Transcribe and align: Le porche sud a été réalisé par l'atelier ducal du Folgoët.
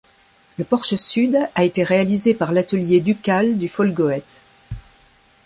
Le 0.57 0.63
porche 0.65 0.95
sud 0.95 1.37
a 1.53 1.63
été 1.63 1.83
réalisé 1.83 2.33
par 2.33 2.53
l'atelier 2.53 3.01
ducal 3.01 3.59
du 3.59 3.67
Folgoët. 3.67 4.41